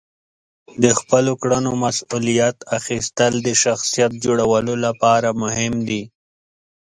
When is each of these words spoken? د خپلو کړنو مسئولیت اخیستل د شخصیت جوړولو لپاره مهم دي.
د 0.83 0.85
خپلو 0.99 1.31
کړنو 1.41 1.71
مسئولیت 1.85 2.57
اخیستل 2.77 3.33
د 3.41 3.49
شخصیت 3.63 4.11
جوړولو 4.23 4.73
لپاره 4.85 5.29
مهم 5.41 5.73
دي. 5.89 6.03